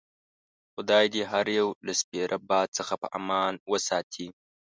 [0.73, 4.27] خدای دې هر یو له سپیره باد څخه په امان وساتي.